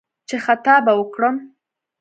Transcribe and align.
چې 0.27 0.35
«خطا 0.45 0.75
به 0.85 0.93
وکړم» 0.99 1.35